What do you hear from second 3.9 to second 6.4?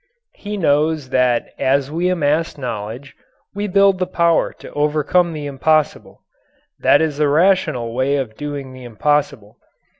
the power to overcome the impossible.